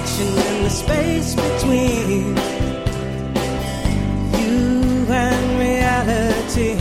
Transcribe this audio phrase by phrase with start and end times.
[0.00, 2.34] Fiction the space between
[4.40, 6.72] you and reality.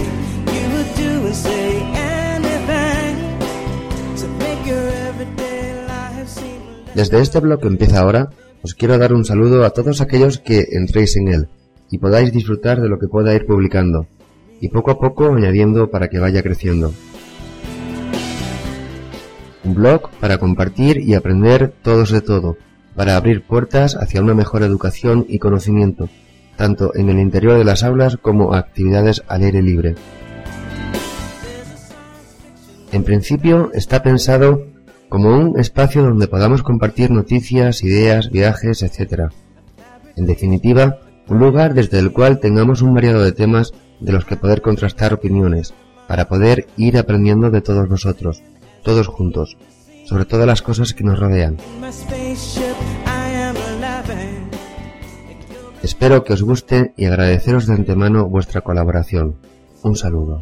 [0.55, 3.16] You would do and say anything
[4.18, 6.62] to make your everyday life seem.
[6.96, 8.30] Desde este blog que empieza ahora,
[8.63, 11.49] os quiero dar un saludo a todos aquellos que entréis en él
[11.91, 14.08] y podáis disfrutar de lo que pueda ir publicando,
[14.62, 16.93] y poco a poco añadiendo para que vaya creciendo.
[19.63, 22.58] Un blog para compartir y aprender todos de todo,
[23.00, 26.10] para abrir puertas hacia una mejor educación y conocimiento,
[26.58, 29.96] tanto en el interior de las aulas como actividades al aire libre.
[32.92, 34.66] En principio está pensado
[35.08, 39.32] como un espacio donde podamos compartir noticias, ideas, viajes, etc.
[40.18, 44.36] En definitiva, un lugar desde el cual tengamos un variado de temas de los que
[44.36, 45.74] poder contrastar opiniones,
[46.05, 48.44] para poder ir aprendiendo de todos nosotros,
[48.84, 49.55] todos juntos,
[50.10, 51.57] sobre todas las cosas que nos rodean.
[55.84, 59.35] Espero que os guste y agradeceros de antemano vuestra colaboración.
[59.84, 60.41] Un saludo.